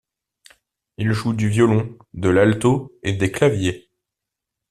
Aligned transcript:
Il 0.97 1.11
joue 1.13 1.33
du 1.33 1.47
violon, 1.47 1.95
de 2.15 2.27
l'alto 2.29 2.97
et 3.03 3.13
des 3.13 3.31
claviers. 3.31 3.91